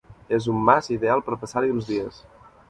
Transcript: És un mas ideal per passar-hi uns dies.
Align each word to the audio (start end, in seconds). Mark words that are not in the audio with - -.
És 0.37 0.47
un 0.53 0.63
mas 0.69 0.89
ideal 0.95 1.21
per 1.27 1.39
passar-hi 1.45 1.75
uns 1.75 1.91
dies. 1.93 2.19